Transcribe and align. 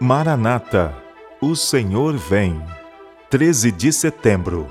Maranata, 0.00 0.94
o 1.40 1.56
Senhor 1.56 2.16
vem. 2.16 2.62
13 3.30 3.72
de 3.72 3.92
setembro, 3.92 4.68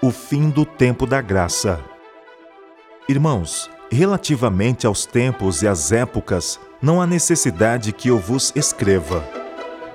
o 0.00 0.12
fim 0.12 0.50
do 0.50 0.64
tempo 0.64 1.04
da 1.04 1.20
graça. 1.20 1.80
Irmãos, 3.08 3.68
relativamente 3.90 4.86
aos 4.86 5.04
tempos 5.04 5.62
e 5.62 5.66
às 5.66 5.90
épocas, 5.90 6.60
não 6.80 7.02
há 7.02 7.08
necessidade 7.08 7.92
que 7.92 8.06
eu 8.06 8.20
vos 8.20 8.52
escreva, 8.54 9.28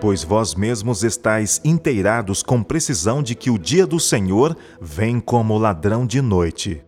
pois 0.02 0.22
vós 0.22 0.54
mesmos 0.54 1.02
estáis 1.02 1.62
inteirados 1.64 2.44
com 2.44 2.62
precisão 2.62 3.24
de 3.24 3.36
que 3.36 3.50
o 3.50 3.58
dia 3.58 3.88
do 3.88 4.02
Senhor 4.02 4.54
vem 4.82 5.18
como 5.22 5.58
ladrão 5.58 6.06
de 6.06 6.22
noite. 6.22 6.84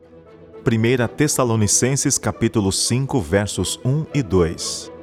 1 0.68 1.16
Tessalonicenses 1.16 2.18
capítulo 2.18 2.74
5, 2.74 3.22
versos 3.22 3.80
1 3.86 4.06
e 4.14 4.22
2. 4.22 4.95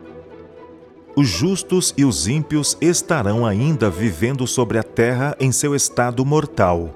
Os 1.15 1.29
justos 1.29 1.93
e 1.95 2.07
os 2.07 2.27
ímpios 2.27 2.77
estarão 2.81 3.45
ainda 3.45 3.91
vivendo 3.91 4.46
sobre 4.46 4.79
a 4.79 4.82
terra 4.82 5.36
em 5.39 5.53
seu 5.53 5.75
estado 5.75 6.25
mortal. 6.25 6.95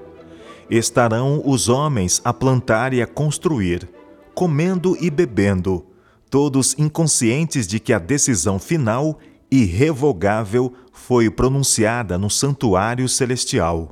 Estarão 0.71 1.43
os 1.45 1.69
homens 1.69 2.19
a 2.25 2.33
plantar 2.33 2.95
e 2.95 3.01
a 3.01 3.05
construir, 3.05 3.87
comendo 4.33 4.97
e 4.99 5.11
bebendo, 5.11 5.85
todos 6.31 6.75
inconscientes 6.79 7.67
de 7.67 7.79
que 7.79 7.93
a 7.93 7.99
decisão 7.99 8.57
final, 8.57 9.19
irrevogável, 9.51 10.73
foi 10.91 11.29
pronunciada 11.29 12.17
no 12.17 12.29
santuário 12.29 13.07
celestial. 13.07 13.91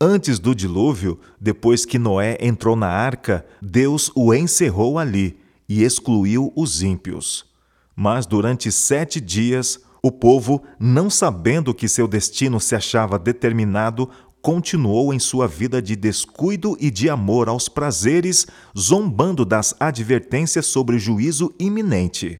Antes 0.00 0.38
do 0.38 0.54
dilúvio, 0.54 1.18
depois 1.40 1.84
que 1.84 1.98
Noé 1.98 2.38
entrou 2.40 2.76
na 2.76 2.88
arca, 2.88 3.44
Deus 3.60 4.10
o 4.14 4.32
encerrou 4.32 5.00
ali 5.00 5.36
e 5.68 5.82
excluiu 5.82 6.52
os 6.54 6.80
ímpios. 6.80 7.51
Mas 7.94 8.26
durante 8.26 8.72
sete 8.72 9.20
dias, 9.20 9.80
o 10.02 10.10
povo, 10.10 10.62
não 10.80 11.08
sabendo 11.08 11.72
que 11.72 11.88
seu 11.88 12.08
destino 12.08 12.58
se 12.58 12.74
achava 12.74 13.18
determinado, 13.18 14.10
continuou 14.40 15.14
em 15.14 15.18
sua 15.20 15.46
vida 15.46 15.80
de 15.80 15.94
descuido 15.94 16.76
e 16.80 16.90
de 16.90 17.08
amor 17.08 17.48
aos 17.48 17.68
prazeres, 17.68 18.46
zombando 18.76 19.44
das 19.44 19.74
advertências 19.78 20.66
sobre 20.66 20.96
o 20.96 20.98
juízo 20.98 21.54
iminente. 21.58 22.36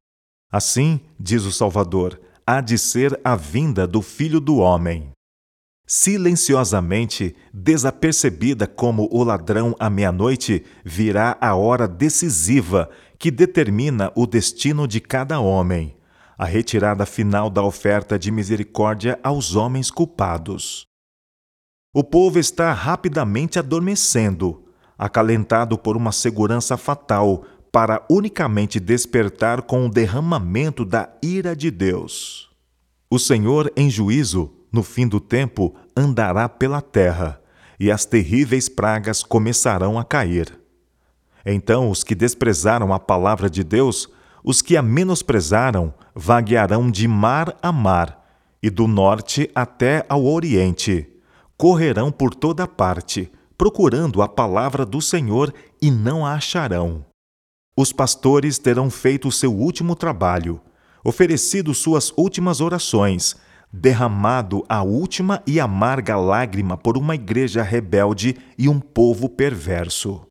Assim, 0.50 1.00
diz 1.18 1.44
o 1.44 1.52
Salvador, 1.52 2.20
há 2.44 2.60
de 2.60 2.76
ser 2.76 3.18
a 3.24 3.36
vinda 3.36 3.86
do 3.86 4.02
Filho 4.02 4.40
do 4.40 4.56
Homem. 4.56 5.12
Silenciosamente, 5.86 7.34
desapercebida 7.52 8.66
como 8.66 9.08
o 9.10 9.24
ladrão 9.24 9.74
à 9.78 9.90
meia-noite, 9.90 10.64
virá 10.84 11.36
a 11.40 11.54
hora 11.54 11.88
decisiva 11.88 12.88
que 13.18 13.30
determina 13.30 14.12
o 14.14 14.26
destino 14.26 14.86
de 14.86 15.00
cada 15.00 15.40
homem, 15.40 15.96
a 16.38 16.44
retirada 16.44 17.04
final 17.04 17.50
da 17.50 17.62
oferta 17.62 18.18
de 18.18 18.30
misericórdia 18.30 19.18
aos 19.22 19.54
homens 19.54 19.90
culpados. 19.90 20.86
O 21.94 22.02
povo 22.02 22.38
está 22.38 22.72
rapidamente 22.72 23.58
adormecendo, 23.58 24.64
acalentado 24.96 25.76
por 25.76 25.96
uma 25.96 26.10
segurança 26.10 26.76
fatal, 26.76 27.44
para 27.70 28.04
unicamente 28.10 28.78
despertar 28.78 29.62
com 29.62 29.86
o 29.86 29.90
derramamento 29.90 30.84
da 30.84 31.08
ira 31.22 31.56
de 31.56 31.70
Deus. 31.70 32.50
O 33.10 33.18
Senhor, 33.18 33.72
em 33.76 33.90
juízo, 33.90 34.61
no 34.72 34.82
fim 34.82 35.06
do 35.06 35.20
tempo, 35.20 35.74
andará 35.96 36.48
pela 36.48 36.80
terra, 36.80 37.40
e 37.78 37.90
as 37.90 38.04
terríveis 38.04 38.68
pragas 38.68 39.22
começarão 39.22 39.98
a 39.98 40.04
cair. 40.04 40.58
Então 41.44 41.90
os 41.90 42.02
que 42.02 42.14
desprezaram 42.14 42.92
a 42.92 42.98
palavra 42.98 43.50
de 43.50 43.62
Deus, 43.62 44.08
os 44.42 44.62
que 44.62 44.76
a 44.76 44.82
menosprezaram, 44.82 45.92
vaguearão 46.14 46.90
de 46.90 47.06
mar 47.06 47.56
a 47.60 47.70
mar, 47.70 48.24
e 48.62 48.70
do 48.70 48.86
norte 48.86 49.50
até 49.54 50.06
ao 50.08 50.24
oriente. 50.24 51.08
Correrão 51.56 52.10
por 52.10 52.34
toda 52.34 52.66
parte, 52.66 53.30
procurando 53.58 54.22
a 54.22 54.28
palavra 54.28 54.86
do 54.86 55.00
Senhor, 55.00 55.52
e 55.80 55.90
não 55.90 56.24
a 56.24 56.34
acharão. 56.34 57.04
Os 57.76 57.92
pastores 57.92 58.58
terão 58.58 58.90
feito 58.90 59.28
o 59.28 59.32
seu 59.32 59.52
último 59.52 59.96
trabalho, 59.96 60.60
oferecido 61.04 61.74
suas 61.74 62.12
últimas 62.16 62.60
orações, 62.60 63.36
derramado 63.72 64.64
a 64.68 64.82
última 64.82 65.42
e 65.46 65.58
amarga 65.58 66.16
lágrima 66.16 66.76
por 66.76 66.98
uma 66.98 67.14
igreja 67.14 67.62
rebelde 67.62 68.36
e 68.58 68.68
um 68.68 68.78
povo 68.78 69.28
perverso. 69.28 70.26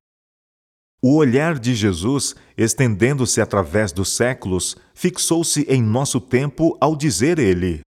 O 1.04 1.16
olhar 1.16 1.58
de 1.58 1.74
Jesus, 1.74 2.36
estendendo-se 2.56 3.42
através 3.42 3.92
dos 3.92 4.16
séculos, 4.16 4.78
fixou-se 4.94 5.62
em 5.64 5.82
nosso 5.82 6.22
tempo 6.22 6.78
ao 6.80 6.96
dizer 6.96 7.40
ele: 7.40 7.82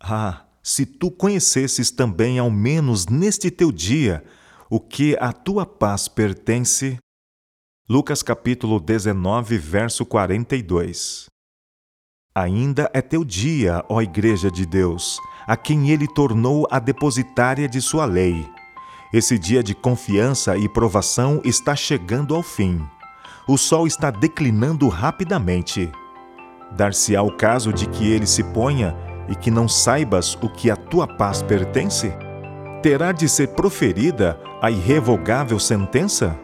Ah, 0.00 0.44
se 0.60 0.84
tu 0.84 1.08
conhecesses 1.08 1.92
também, 1.92 2.40
ao 2.40 2.50
menos 2.50 3.06
neste 3.06 3.48
teu 3.48 3.70
dia, 3.70 4.24
o 4.68 4.80
que 4.80 5.16
à 5.20 5.32
tua 5.32 5.64
paz 5.64 6.08
pertence. 6.08 6.98
Lucas 7.88 8.22
capítulo 8.22 8.80
19, 8.80 9.56
verso 9.58 10.04
42. 10.04 11.31
Ainda 12.34 12.90
é 12.94 13.02
teu 13.02 13.26
dia, 13.26 13.84
ó 13.90 14.00
Igreja 14.00 14.50
de 14.50 14.64
Deus, 14.64 15.18
a 15.46 15.54
quem 15.54 15.90
ele 15.90 16.08
tornou 16.08 16.66
a 16.70 16.78
depositária 16.78 17.68
de 17.68 17.78
sua 17.78 18.06
lei. 18.06 18.48
Esse 19.12 19.38
dia 19.38 19.62
de 19.62 19.74
confiança 19.74 20.56
e 20.56 20.66
provação 20.66 21.42
está 21.44 21.76
chegando 21.76 22.34
ao 22.34 22.42
fim. 22.42 22.82
O 23.46 23.58
sol 23.58 23.86
está 23.86 24.10
declinando 24.10 24.88
rapidamente. 24.88 25.92
Dar-se-á 26.70 27.20
o 27.20 27.36
caso 27.36 27.70
de 27.70 27.86
que 27.86 28.10
ele 28.10 28.26
se 28.26 28.42
ponha 28.42 28.96
e 29.28 29.34
que 29.34 29.50
não 29.50 29.68
saibas 29.68 30.34
o 30.36 30.48
que 30.48 30.70
a 30.70 30.76
tua 30.76 31.06
paz 31.06 31.42
pertence? 31.42 32.14
Terá 32.82 33.12
de 33.12 33.28
ser 33.28 33.48
proferida 33.48 34.40
a 34.62 34.70
irrevogável 34.70 35.60
sentença? 35.60 36.34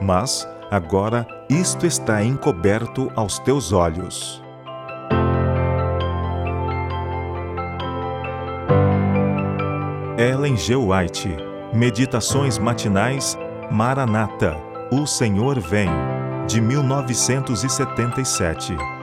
Mas, 0.00 0.48
agora, 0.70 1.28
isto 1.50 1.84
está 1.84 2.24
encoberto 2.24 3.12
aos 3.14 3.38
teus 3.38 3.70
olhos. 3.70 4.45
Ellen 10.18 10.56
G. 10.56 10.74
White 10.74 11.28
Meditações 11.74 12.58
matinais 12.58 13.38
Maranata 13.70 14.56
O 14.90 15.06
Senhor 15.06 15.60
vem 15.60 15.90
de 16.46 16.58
1977 16.58 18.95